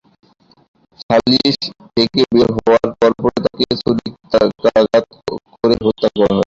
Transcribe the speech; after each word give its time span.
সালিস 0.99 1.57
থেকে 1.95 2.21
বের 2.31 2.49
হওয়ার 2.55 2.87
পরপরই 2.99 3.39
তাঁকে 3.45 3.65
ছুরিকাঘাত 3.81 5.05
করে 5.53 5.75
হত্যা 5.85 6.07
করা 6.11 6.27
হয়। 6.27 6.39